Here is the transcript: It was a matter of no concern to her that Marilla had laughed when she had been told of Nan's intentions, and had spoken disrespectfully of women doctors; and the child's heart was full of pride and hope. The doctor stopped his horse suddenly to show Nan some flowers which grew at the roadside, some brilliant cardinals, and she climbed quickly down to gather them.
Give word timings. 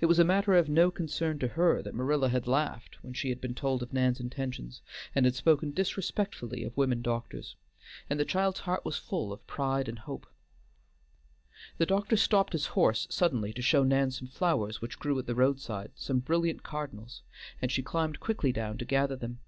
It 0.00 0.06
was 0.06 0.20
a 0.20 0.24
matter 0.24 0.54
of 0.54 0.68
no 0.68 0.92
concern 0.92 1.40
to 1.40 1.48
her 1.48 1.82
that 1.82 1.92
Marilla 1.92 2.28
had 2.28 2.46
laughed 2.46 3.02
when 3.02 3.14
she 3.14 3.30
had 3.30 3.40
been 3.40 3.52
told 3.56 3.82
of 3.82 3.92
Nan's 3.92 4.20
intentions, 4.20 4.80
and 5.12 5.24
had 5.26 5.34
spoken 5.34 5.72
disrespectfully 5.72 6.62
of 6.62 6.76
women 6.76 7.02
doctors; 7.02 7.56
and 8.08 8.20
the 8.20 8.24
child's 8.24 8.60
heart 8.60 8.84
was 8.84 8.96
full 8.96 9.32
of 9.32 9.44
pride 9.48 9.88
and 9.88 9.98
hope. 9.98 10.28
The 11.78 11.86
doctor 11.86 12.16
stopped 12.16 12.52
his 12.52 12.66
horse 12.78 13.08
suddenly 13.10 13.52
to 13.54 13.60
show 13.60 13.82
Nan 13.82 14.12
some 14.12 14.28
flowers 14.28 14.80
which 14.80 15.00
grew 15.00 15.18
at 15.18 15.26
the 15.26 15.34
roadside, 15.34 15.90
some 15.96 16.20
brilliant 16.20 16.62
cardinals, 16.62 17.22
and 17.60 17.72
she 17.72 17.82
climbed 17.82 18.20
quickly 18.20 18.52
down 18.52 18.78
to 18.78 18.84
gather 18.84 19.16
them. 19.16 19.40